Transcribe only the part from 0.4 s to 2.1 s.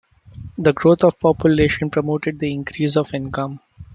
The growth of population